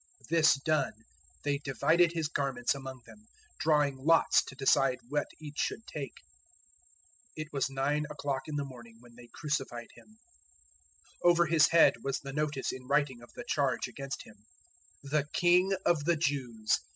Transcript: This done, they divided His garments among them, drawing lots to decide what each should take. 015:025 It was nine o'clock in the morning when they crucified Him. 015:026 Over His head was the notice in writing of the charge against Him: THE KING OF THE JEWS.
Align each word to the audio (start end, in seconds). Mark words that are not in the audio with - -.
This 0.31 0.55
done, 0.55 0.93
they 1.43 1.59
divided 1.59 2.11
His 2.11 2.27
garments 2.27 2.73
among 2.73 3.03
them, 3.05 3.27
drawing 3.59 3.97
lots 3.97 4.41
to 4.45 4.55
decide 4.55 4.97
what 5.09 5.27
each 5.39 5.59
should 5.59 5.85
take. 5.85 6.13
015:025 7.37 7.45
It 7.45 7.53
was 7.53 7.69
nine 7.69 8.05
o'clock 8.09 8.47
in 8.47 8.55
the 8.55 8.65
morning 8.65 8.97
when 8.99 9.15
they 9.15 9.27
crucified 9.27 9.89
Him. 9.93 10.17
015:026 11.23 11.29
Over 11.29 11.45
His 11.45 11.67
head 11.67 11.93
was 12.03 12.19
the 12.19 12.33
notice 12.33 12.71
in 12.71 12.87
writing 12.87 13.21
of 13.21 13.31
the 13.33 13.43
charge 13.47 13.87
against 13.87 14.23
Him: 14.23 14.43
THE 15.03 15.27
KING 15.33 15.71
OF 15.85 16.03
THE 16.05 16.15
JEWS. 16.17 16.79